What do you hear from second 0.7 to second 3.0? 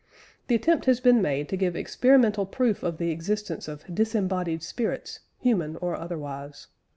has been made to give experimental proof of